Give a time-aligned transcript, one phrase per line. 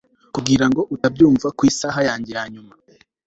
[0.35, 2.73] Kugira ngo utabyumva ku isaha yanjye yanyuma